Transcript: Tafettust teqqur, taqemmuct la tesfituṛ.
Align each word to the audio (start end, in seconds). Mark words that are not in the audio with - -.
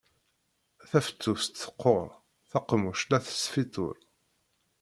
Tafettust 0.89 1.53
teqqur, 1.61 2.07
taqemmuct 2.49 3.09
la 3.11 3.19
tesfituṛ. 3.25 3.97